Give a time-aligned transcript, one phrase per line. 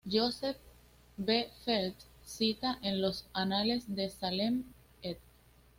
[0.11, 0.57] Joseph
[1.23, 1.45] B.
[1.63, 1.93] Felt
[2.25, 4.63] cita en los "Los Anales de Salem",
[5.03, 5.17] ed.